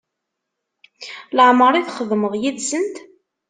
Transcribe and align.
Laɛmeṛ 1.35 1.73
i 1.75 1.81
txedmem 1.87 2.33
yid-sent? 2.41 2.95